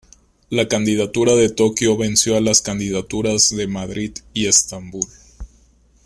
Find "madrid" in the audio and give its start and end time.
3.67-4.13